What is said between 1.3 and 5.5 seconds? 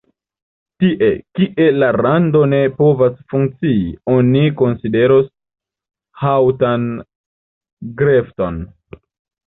kie la rado ne povas funkcii, oni konsideros